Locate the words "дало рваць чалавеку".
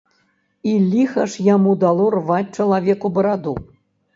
1.83-3.13